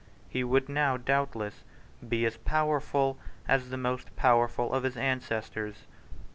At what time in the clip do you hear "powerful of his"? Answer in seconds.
4.15-4.97